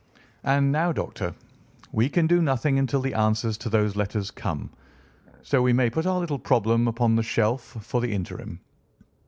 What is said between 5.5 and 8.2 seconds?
we may put our little problem upon the shelf for the